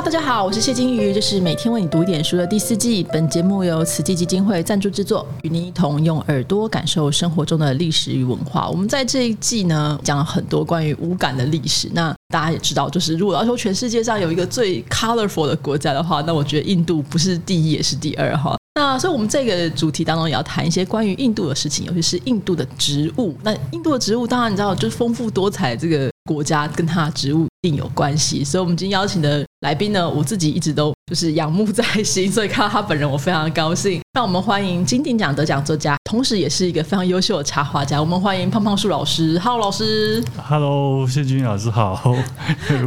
[0.00, 3.04] 大家好，我是谢金鱼，这是每天为你读一点书的第四季。
[3.12, 8.68] 本节目由慈济基金会赞助制作，与您一同用耳朵感受生活中的历史与文化。
[8.70, 11.90] 我们在这一季呢，讲了很多关于无感的历史。
[11.92, 18.56] 那大家也知道，就是如果要说全世界上有一个最 colorful 的国家的话，那我觉得印度不是第一也是第二哈。
[18.76, 23.34] 那所以，我们这个主题当中也要谈一些关于印度的事情，尤其是印度的植物。
[23.42, 28.44] 那印度的植物，当然你知道，就是丰富多彩这个国家跟它的植物一定有关系。
[28.44, 34.02] 所以，我们今天邀请的来宾呢，我自己一直都就是仰慕在心，所以看到他本人，我非常的高兴。
[34.12, 37.98] 让我们欢迎金鼎奖得奖作家，同时也是一个非常优秀的插画家。
[37.98, 42.14] 我们欢迎胖胖树老师，Hello 老师，Hello 谢君老师好，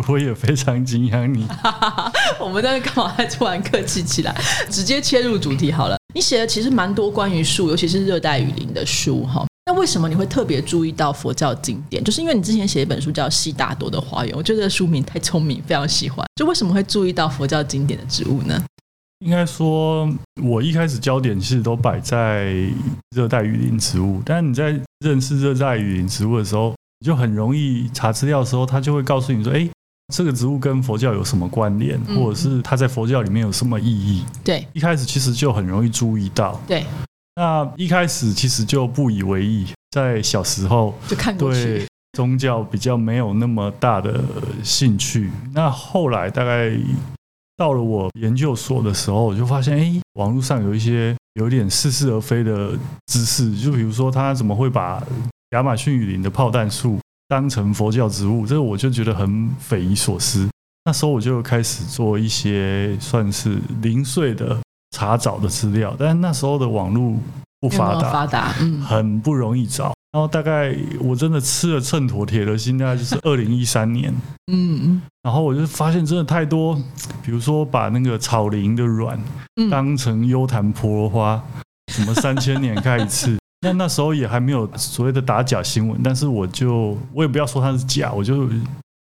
[0.07, 1.47] 我也非常敬仰你。
[2.39, 3.07] 我们在干嘛？
[3.17, 4.35] 还突然客气起来，
[4.69, 5.97] 直接切入主题好了。
[6.13, 9.45] 你写的其实蛮多关于树，尤其是热带雨林的书哈。
[9.71, 12.03] 那为什么你会特别注意到佛教经典？
[12.03, 16.25] 就是因为你之前写一本书叫《悉达多的花园》，我觉得书名太聪明，非常喜欢。
[16.35, 18.61] 就为什么会注意到佛教经典的植物呢？
[19.19, 20.11] 应该说，
[20.43, 22.53] 我一开始焦点其实都摆在
[23.15, 24.21] 热带雨林植物。
[24.25, 29.69] 但是你在认识热带雨林植物的时候，你就很容易查资料的时候，他就会告诉你说：“哎，
[30.13, 36.59] 这个植物跟佛教有什么关联，或者是它在佛教里面有什么意义？”对，一开始其实就很容易注意到。
[36.67, 36.85] 对，
[37.35, 44.23] 那一开始其实就不以为意，在小时候就看过去，宗教比较没有那么大的
[44.63, 45.29] 兴趣。
[45.53, 46.71] 那后来大概。
[47.57, 52.71] 到了我研究所的时候，我就发现，哎，网络上有一些有点似是而非的
[53.05, 55.03] 知识，就比如说他怎么会把
[55.51, 60.49] 亚马逊雨林的炮弹树当成佛教植物，这个我就觉得很匪夷所思。
[60.85, 64.57] 那时候我就开始做一些算是零碎的
[64.91, 67.15] 查找的资料，但是那时候的网络
[67.59, 69.93] 不发达，发达，嗯，很不容易找。
[70.11, 74.13] 然后大概我真的吃了秤砣铁了心，大概就是 二零一三年，
[74.51, 76.75] 嗯嗯，然后我就发现真的太多，
[77.23, 79.17] 比如说把那个草林的卵
[79.69, 81.41] 当成优檀婆罗花，
[81.93, 88.49] 什么三千年开一次， 那那时候也还没有所谓的打假新闻，但是我就我也不要说它是假，我就。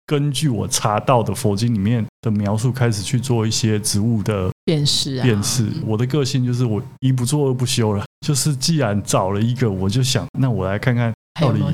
[0.06, 5.20] 根据我查到的佛经里面的描述，开始去做一些植物的辨识。
[5.20, 8.04] 辨识，我的个性就是我一不做二不休了。
[8.26, 11.64] 就是既然找了一个，我就想，那我来看看到底有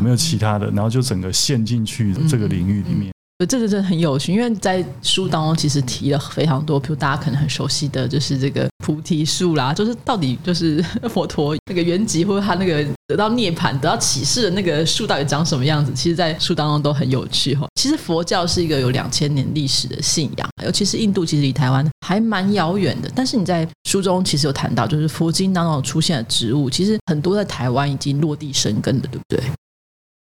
[0.00, 3.12] 没有其他的，然后就整个陷进去这个领域里面。
[3.46, 17.66] 这个真的很有趣，因为在书当中其实提了非常多，比如大家可能很熟悉的就是这个菩提树啦，就是到底就是 佛陀那个原籍或者他那个得到涅槃、得到启示的那个树到底长什么样子，其实，在书当中都很有趣哈。
[17.74, 23.10] 其实佛教是一个有两千年历史的信仰，尤其是印度，其实离台湾还蛮遥远的。
[23.14, 29.42] 但是你在书中其实有谈到，就是佛经当中出现的植物，其实很多在台湾已经落地生根了，对不对？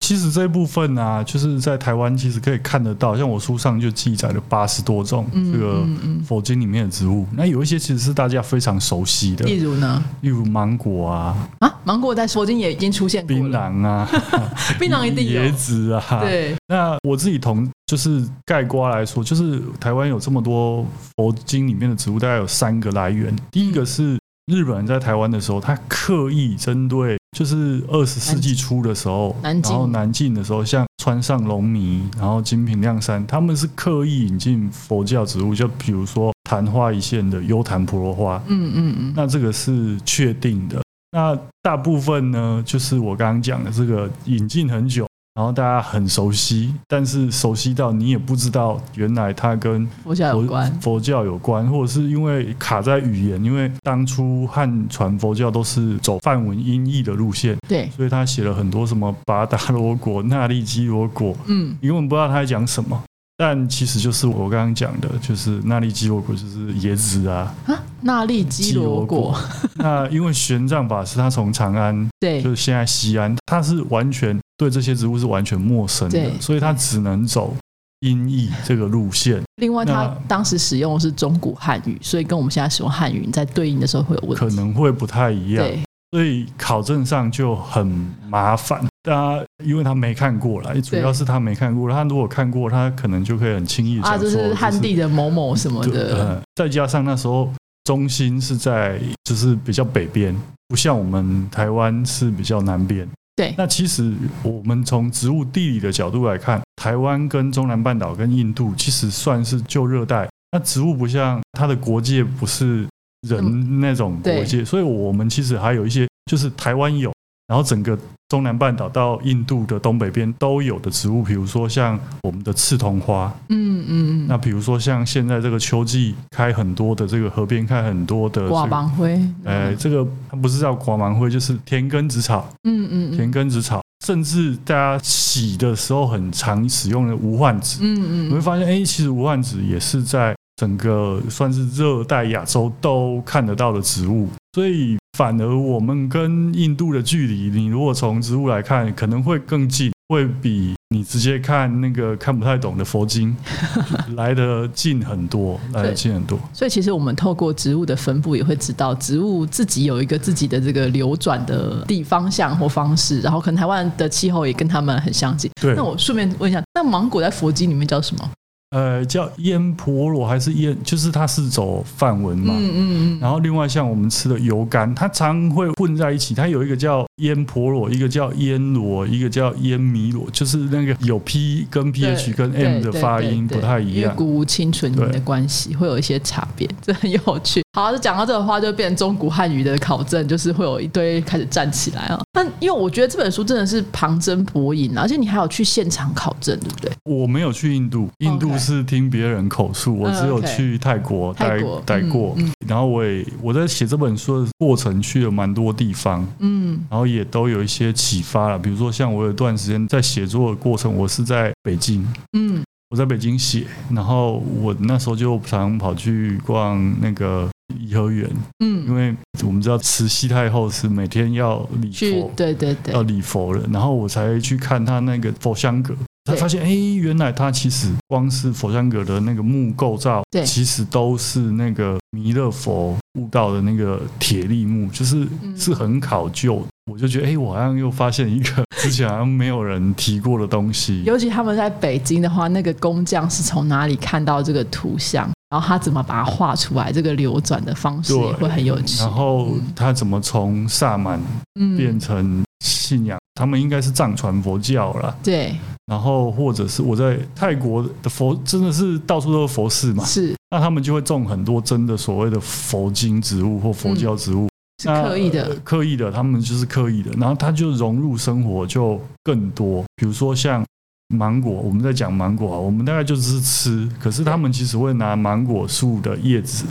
[0.01, 5.85] 其实这一部分呢，就是在台湾其实可以看得到，像我书上就记载了八十多种这个
[6.25, 7.25] 佛经里面的植物。
[7.31, 14.09] 那有一些其实是大家非常熟悉的，例如呢，例如芒果啊，啊，芒果在佛经也已经出现过槟榔啊，
[14.77, 15.41] 槟榔一定有。
[15.43, 16.55] 椰子啊，对。
[16.67, 20.85] 那我自己同就是盖瓜来说，就是台湾有这么多
[21.15, 23.33] 佛经里面的植物，大概有三个来源。
[23.51, 24.19] 第一个是
[24.51, 27.20] 日本人在台湾的时候，他刻意针对。
[27.37, 40.81] 就是二十世纪初的时候，然后南进的时候，像川上龙弥，然后金平亮山，他们是刻意引进佛教植物，就比如说昙花一现的优昙婆罗花，嗯嗯嗯，那这个是确定的。
[41.13, 45.07] 那大部分呢，就是我刚刚讲的这个引进很久。
[45.41, 63.01] 然后大家很熟悉，但是熟悉到你也不知道，原来它跟佛教有关，佛教有关，或者是因为卡在语言，因为当初汉传佛教都是走梵文音译的路线，对，所以他写了很多什么巴达罗果、那利基罗果，嗯，你根本不知道他在讲什么。
[63.37, 67.51] 但其实就是我刚刚讲的，就是纳利基罗果，就是椰子啊。
[67.65, 69.35] 啊，纳利基罗果。
[69.73, 77.55] 那因为玄奘法师他从长安，对，就是现在西安，他是完全对这些植物是完全陌生的，所以他只能走
[78.01, 79.41] 音译这个路线。
[79.55, 85.65] 另外，他当时使用的是中古汉语，所以跟我们现在使用汉语在对应的时候会有问题，可能会不太一样。
[86.11, 87.87] 所以考证上就很
[88.27, 96.39] 麻烦，大家因为他没看过了，主要是他没看过，他如果看过，他可能就可以很轻易啊，就是汉地的某某什么的。
[96.53, 97.51] 再加上那时候
[97.85, 103.09] 中心是在就是比较北边，不像我们台湾是比较南边。
[103.41, 112.87] 对，那其实我们从植物地理的角度来看，台湾跟中南半岛跟印度其实算是旧热带，那植物不像它的国界不是。
[113.27, 117.13] 人那种国界，所以我们其实还有一些，就是台湾有，
[117.47, 117.97] 然后整个
[118.29, 153.35] 中南半岛到印度的东北边都有的植物，比如说像我们的刺桐花，嗯嗯那比如说像现在这个秋季开很多的这个河边开很多的嗯，挂这个，芒灰，呃，这个它不是叫寡芒灰，就是田根子草，嗯嗯田嗯根子草，甚至大家洗的时候很常使用的无患子，嗯嗯，你会发现，哎，其实无患子也是在整个算是热带亚洲都看得到的植物，所以反而我们跟印度的距离，你如果从植物来看，可能会更近，会比你直接看那个看不太懂的佛经
[154.15, 156.37] 来得近很多，来得近很多。
[156.53, 165.49] 所以其实我们透过植物的分布，也会知道植物自己有一个自己的这个流转的地方向或方式，然后可能台湾的气候也跟他们很相近。
[165.59, 168.29] 对那，我顺便问一下，那芒果在佛经里面叫什么？
[168.71, 172.53] 呃，叫腌婆罗还是腌，就是它是走范文嘛。
[172.57, 184.03] 嗯嗯嗯，然后另外像我们吃的油干，它常会混在一起，它有一个叫烟婆罗，一个叫烟罗，一个叫烟弥罗，就是那个有 P 跟 PH 跟 M 的发音不太一样。
[184.03, 187.61] 因为谷物清纯音的关系会有一些差别，这很有趣。
[187.73, 192.19] 好，就讲到这个的话，就变成中古汉语的考证，就是会有一堆开始站起来啊。
[192.33, 196.91] 但因为我觉得这本书真的是旁征博引，而且你还有去现场考证，对不对？
[197.05, 202.35] 我没有去印度，印度是听别人口述，我只有去泰国待待过。
[202.37, 208.57] 嗯然后我也我在写这本书的过程去了蛮多地方，嗯然后也都有一些启发了。
[208.57, 212.05] 比如说像我有一段时间在写作的过程，我是在北京，
[212.37, 212.61] 嗯。
[212.89, 217.49] 我在北京写，然后我那时候就常跑去逛那个
[217.79, 218.29] 颐和园，
[218.59, 218.83] 嗯。
[218.85, 222.93] 因嗯，为我们知道慈禧太后是每天要礼佛，对对对。
[222.93, 225.95] 要，礼佛了，然后我才去看她那个佛香阁，
[226.35, 236.65] 发现哎，诶原来它其实光是佛香阁的那个木构造对，其实都是那个弥勒佛悟道的那个铁力木，就是嗯是很考究的。
[236.91, 241.03] 我就觉得，哎，我好像又发现一个之前好像没有人提过的东西。
[241.05, 248.99] 尤其他们在北京的话，那个工匠是从哪里看到这个图像，然后他怎么把它画出来，这个流转的方式会很有趣。
[248.99, 251.21] 然后他怎么从萨满
[251.59, 252.43] 嗯变成
[252.91, 253.17] 信仰？
[253.35, 255.15] 他们应该是藏传佛教啦。
[255.23, 255.55] 对
[255.85, 264.47] 然后或者是我在泰国的佛，真的是到处都是佛寺嘛，是那他们就会种很多真的所谓的佛经植物或佛教植物，
[264.81, 269.83] 是那刻意的呃，刻意的，他们就是刻意的，然后他就融入生活就更多。
[269.95, 270.65] 比如说像
[271.07, 276.65] 芒果，我们在讲芒果啊，我们大概就是吃，可是他们其实会拿芒果树的叶子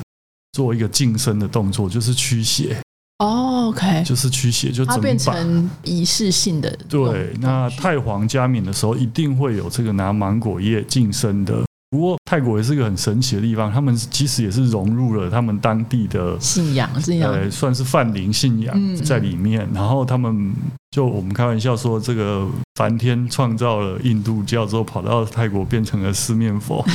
[0.52, 2.76] 做一个净身的动作，就是驱邪，
[3.20, 5.16] 哦，OK，就是驱邪，就它变。
[5.16, 11.62] 成仪式性的对，那太皇加冕的时候，一定会有这个拿芒果叶净身的。
[11.90, 19.68] 不过泰国也是一个很神奇的地方，他们其实也是融入了他们当地的信仰信仰，呃，算是泛灵信仰嗯在里面。
[19.74, 20.54] 然后他们
[20.92, 26.82] 就我们开玩笑说，这个梵天创造了印度教之后，跑到泰国变成了四面佛。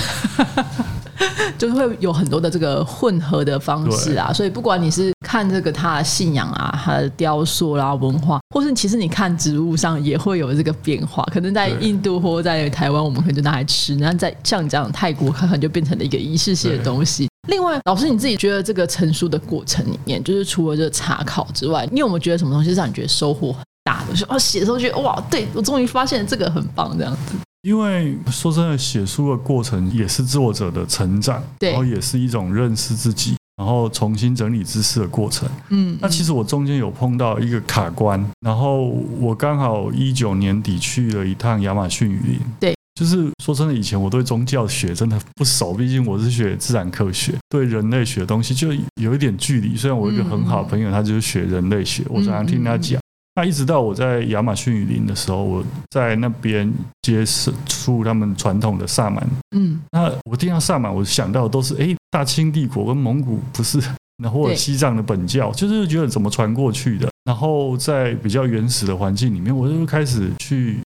[1.57, 4.33] 就是会有很多的这个混合的方式啊。
[4.33, 11.21] 所以不管你是看这个他的信仰啊，他的雕塑啦、文化，或是其实你看植物上也会有这个变化。
[11.25, 17.27] 可能在印度或在台湾，我们可能就拿来吃；那在像你这样泰国，它可能就变成了一个仪式性的东西。
[17.49, 24.11] 另外，老师你自己觉得这个成书的过程里面，就是除了这个查考之外，你有没有觉得什么东西是让你觉得收获很大的？
[24.11, 27.35] 就是哦，写的时候觉得哇，对我终于发现这个很棒，这样子。
[27.63, 35.47] 因为说真的，写书的过程也是作者的成长，对然后也是一种认识自己，然后重新整理知识的过程。
[35.69, 38.87] 嗯，那其实我中间有碰到一个卡关，然后
[39.19, 42.39] 我刚好一九年底去了一趟亚马逊雨林。
[42.59, 48.69] 对，就是说真的，以前我对宗教学真的不熟，毕竟我是学自然科学，对人类学的东西就
[49.01, 49.75] 有一点距离。
[49.75, 52.99] 虽然我有一个很好的朋友，他就是学人类学，我常常听他讲。
[53.37, 56.71] 那一直到我在亚马逊雨林的时候，我在那边
[57.01, 57.21] 接
[57.65, 63.77] 触他们传统的萨满嗯那我听到萨满，我想到都是哎，诶大清帝国跟蒙古不是，
[64.23, 67.09] 然后或者西藏的本教，就是觉得怎么传过去的。
[67.25, 70.79] 然后在比较原始的环境里面，我就开始去，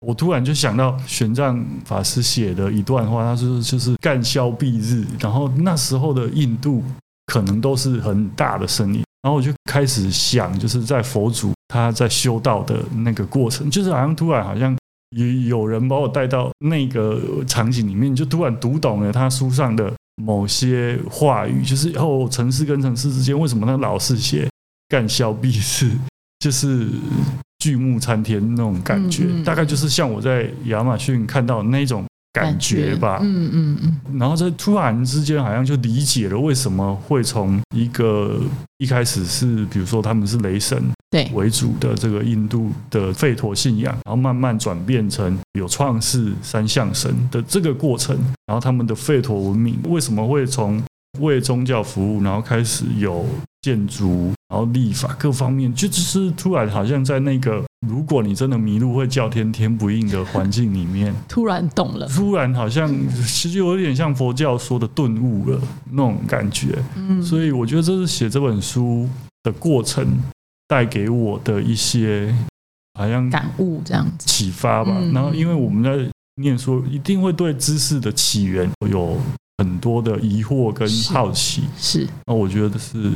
[0.00, 6.84] 我突然就想到玄奘法师写的一段话，他说就是干消蔽日，然后那时候的印度
[7.32, 14.76] 可能都是很大的声音，然后我就开始想，就是在佛祖他在修道的那个过程，就是好像突然好像。
[15.10, 24.48] 有有人把我带到那个场景里面，就突然读懂了他书上的某些话语，就是哦，城市跟城市之间为什么那老是写
[24.88, 25.90] 干消避世，
[26.40, 26.88] 就是
[27.58, 29.44] 巨木参天那种感觉，嗯嗯。
[29.44, 32.04] 大概就是像我在亚马逊看到的那种
[32.36, 33.18] 感觉吧。
[33.22, 38.38] 嗯嗯嗯，然后在突然之间好像就理解了为什么会从一个
[38.78, 48.14] 一开始是比如说他们是雷神对为主的这个印度的吠陀信仰，然后慢慢转变成有创世三相神的这个过程，
[48.46, 50.82] 然后他们的吠陀文明为什么会从
[51.20, 53.24] 为宗教服务，然后开始有
[53.62, 62.88] 建筑，然后立法各方面，就只是突然好像在那个如果你真的迷路会叫天天不应的环境里面，突然懂了，突然好像
[63.26, 66.78] 其实有点像佛教说的顿悟了那种感觉。
[66.96, 69.08] 嗯，所以我觉得这是写这本书
[69.42, 70.06] 的过程
[70.68, 72.34] 带给我的一些
[72.94, 74.92] 好像感悟这样子，启发吧。
[75.00, 79.18] 嗯然后因为我们在念书，一定会对知识的起源有
[79.58, 83.10] 很多的疑惑跟好奇，是那我觉得是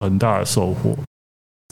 [0.00, 0.96] 很大的收获。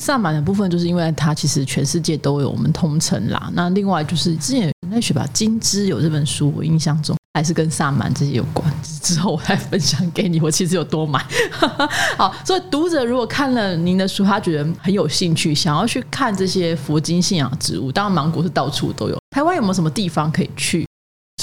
[0.03, 3.49] 萨满的部分，就是因为它其实全世界都有我们通称啦。
[3.55, 8.69] 那另外就是之前有人在学吧，金枝有这本书，我印象中还是跟萨满这些有关。
[8.83, 11.25] 之后我再分享给你，我其实有多买。
[12.19, 19.17] 好，所以读者如果看了您的书，他觉得很有兴趣，想要去看这些佛经信仰植物，当然芒果是到处都有。
[19.31, 20.85] 台湾有没有什么地方可以去？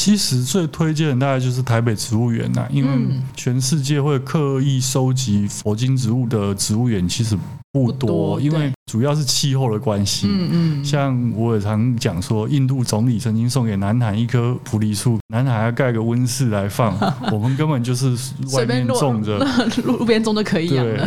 [0.01, 7.37] 其实最推荐的大概就是台北植物园呐、因为嗯全世界会刻意收集佛经植物的植物园其实
[7.71, 10.25] 不不多，因为主要是气候的关系。
[10.27, 10.49] 嗯
[10.81, 16.97] 嗯，像我也常讲说，印度总理曾经送给南海一棵菩提树，南海要盖个温室来放，
[17.31, 18.17] 我们根本就是
[18.53, 19.37] 外面种着。
[19.85, 20.99] 路边种就可以养对。，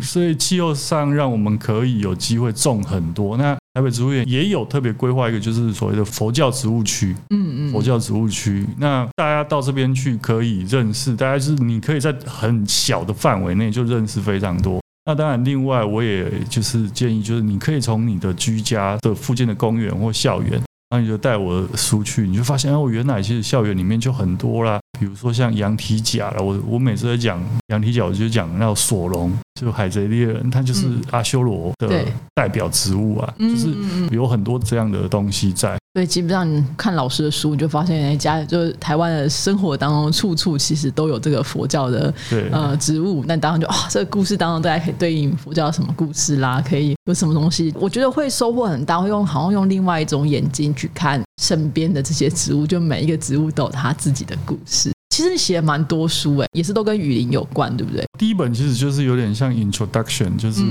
[0.00, 3.36] 所以气候上让我们可以有机会种很多。
[3.36, 7.14] 那台北植物园也有特别规划一个，就是所谓的佛教植物区。
[7.30, 14.80] 嗯嗯，佛教植物区，那大家到这边去可以认识，大家就是你可以在很小的范围内就认识非常多。
[15.04, 31.02] 那当然，另外我也就是建议，就是你可以从你的居家的附近的公园或校园，然后你就带我的书去，你就发现哦，原来其实校园里面就很多啦，比如说像羊蹄甲了，我我每次在讲羊蹄甲，我就讲那索隆，就海贼猎人，它就是嗯。
[31.10, 32.04] 阿修罗的
[32.34, 35.77] 代表植物啊，嗯就是有很多这样的东西在。
[35.98, 42.14] 对，基本上你看老师的书，你就发现，哎，家就是台湾的生活当中，处处其实都有这个佛教的，
[42.52, 43.24] 呃植物。
[43.26, 54.92] 那当然就啊、这个故事当中，大家可以对应佛教什么故事啦，可以有什么东西，我觉得会收获很大，会用好像用另外一种眼睛去看身边的这些植物，就每一个植物都有它自己的故事。
[55.10, 58.04] 其实你写了蛮多书，哎，也是都跟雨林有关，对不对？
[58.18, 60.62] 第一本其实就是有点像 introduction，就是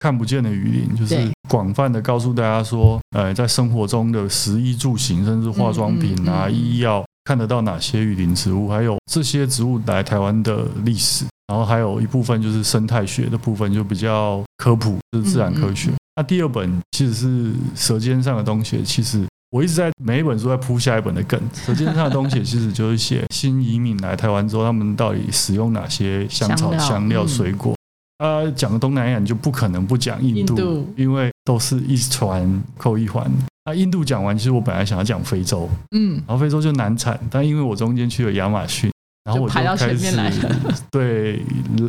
[0.00, 15.90] 看不见的雨林，就是对广泛的告诉大家说，呃，在生活中的食衣住行，甚至化妆品啊、嗯嗯嗯医药，看得到哪些雨林植物，还有这些植物来台湾的历史，然后还有一部分就是生态学的部分，就比较科普，就是自然科学。
[16.16, 19.24] 那第二本其实是舌尖上的东西，其实。
[19.50, 27.74] 我一直在每一本书在铺下一本的梗，舌尖上的东西其实就是写新移民来台湾之后，他们到底使用哪些香草、香料水果。
[28.18, 33.30] 呃，讲东南亚你就不可能不讲印度，因为都是一环扣一环。
[33.64, 38.90] 那，印度讲完，其实我本来想要讲非洲，嗯，然后非洲就难产，但因为我中间去了亚马逊，
[39.24, 40.16] 然后我就开始
[40.90, 41.40] 对，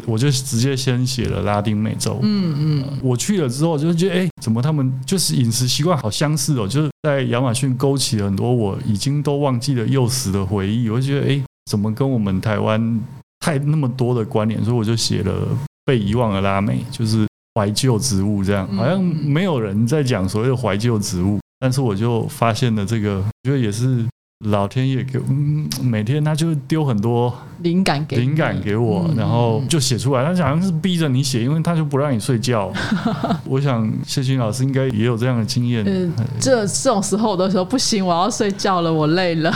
[0.06, 2.20] 我就直接先写了拉丁美洲。
[2.22, 10.90] 嗯嗯，我去了之后，就觉得哎、怎么他们就是饮食习惯好相似哦，就是在亚马逊勾起了很多我已经都忘记了幼时的回忆。
[10.90, 11.40] 我就觉得哎、
[11.70, 13.00] 怎么跟我们台湾
[13.42, 15.48] 太那么多的关联，所以我就写了
[15.86, 24.04] 被遗忘的拉美，就是怀旧植物这样，嗯好像没有人在讲所谓的怀旧植物，但是我就发现了这个，我觉得也是
[24.46, 30.24] 老天爷给，嗯，每天他就丢很多灵感给灵感给我，嗯然后嗯就写出来。
[30.24, 32.72] 他好像是逼着你写，因为他就不让你睡觉。
[33.44, 35.84] 我想谢军老师应该也有这样的经验。
[35.86, 39.54] 嗯，这这种时候我都说不行，我要睡觉了，我累了。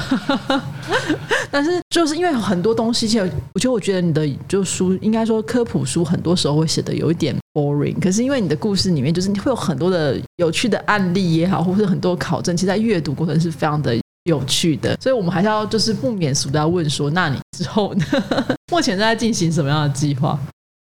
[1.49, 7.97] 但是就是因为很多东西，其实我觉得，我觉得你的就书，应该说科普书，很多时候会写的有一点 boring。
[8.01, 13.95] 可是因为你的故事里面，就是你会有很多的有趣的案例也好，或是很多考证，其实在阅读过程是非常的
[14.25, 14.97] 有趣的。
[15.01, 18.05] 所以我们还是要就是不免俗的要问说，那你之后呢？
[18.71, 20.39] 目前在进行什么样的计划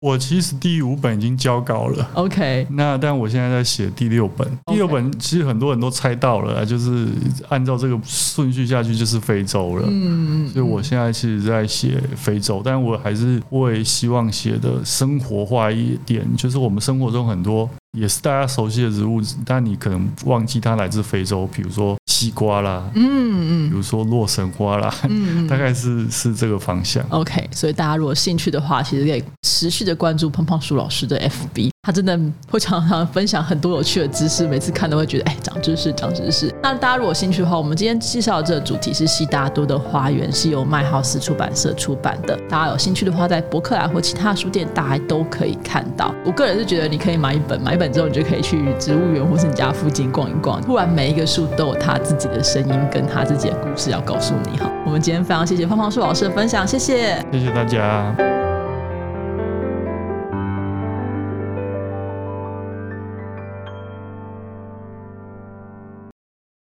[0.00, 2.06] 我其实第五本已经交稿了。
[2.12, 7.08] ？OK，那但我现在在写第六本，第六本其实很多人都猜到了，就是
[7.48, 9.86] 按照这个顺序下去就是非洲了。
[9.90, 27.04] 嗯，所以我现在其实在写非洲，但我还是会希望写的生活化一点，就是我们生活中很多也是大家熟悉的植物，但你可能忘记它来自非洲，比如说西瓜啦，嗯嗯比如说洛神花啦，嗯，大概是是这个方向。
[27.10, 31.73] OK，所以大家如果兴趣的话，其实可以持续的关注胖胖树老师的 FB。
[31.84, 32.18] 他真的
[32.50, 36.50] 会常常分享很多有趣的知识，每次看都会觉得哎，长知识，长知识。
[36.62, 42.34] 那大家如果有兴趣的话，我们今天介绍的这个主题是《悉达多的花园》，是由麦浩斯出版社出版的。
[42.48, 46.14] 大家有兴趣的话，在博客来或其他书店，大家都可以看到。
[46.24, 50.62] 我个人是觉得，你可以买一本，买一本之后，你就可以去植物园或是你家附近逛一逛。
[50.62, 54.70] 突然，每一个树都有他自己的声音，跟他自己的故事要告诉你哈。
[54.86, 58.33] 我们今天非常谢谢胖胖树老师的分享，谢谢，谢谢大家。